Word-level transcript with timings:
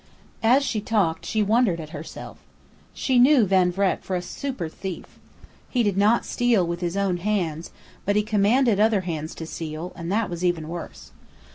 As 0.41 0.63
she 0.63 0.81
talked 0.81 1.27
she 1.27 1.43
wondered 1.43 1.79
at 1.79 1.91
herself. 1.91 2.39
She 2.91 3.19
knew 3.19 3.45
Van 3.45 3.71
Vreck 3.71 4.01
for 4.01 4.15
a 4.15 4.21
super 4.23 4.67
thief. 4.67 5.19
He 5.69 5.83
did 5.83 5.95
not 5.95 6.25
steal 6.25 6.65
with 6.65 6.81
his 6.81 6.97
own 6.97 7.17
hands, 7.17 7.69
but 8.03 8.15
he 8.15 8.23
commanded 8.23 8.79
other 8.79 9.01
hands 9.01 9.35
to 9.35 9.45
steal, 9.45 9.93
and 9.95 10.11
that 10.11 10.27
was 10.27 10.43
even 10.43 10.67
worse. 10.69 11.11